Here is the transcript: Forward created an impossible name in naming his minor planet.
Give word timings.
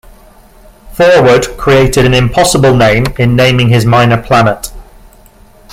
Forward 0.93 1.47
created 1.57 2.05
an 2.07 2.15
impossible 2.15 2.75
name 2.75 3.05
in 3.19 3.35
naming 3.35 3.69
his 3.69 3.85
minor 3.85 4.17
planet. 4.19 4.71